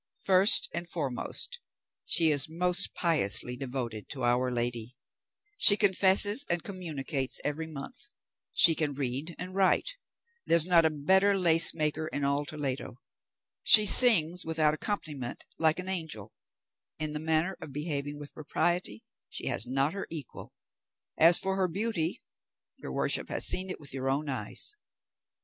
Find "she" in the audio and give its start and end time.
2.05-2.31, 5.59-5.77, 8.51-8.73, 13.61-13.85, 19.29-19.45